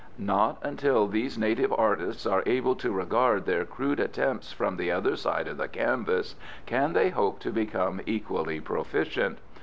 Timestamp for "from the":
4.51-4.89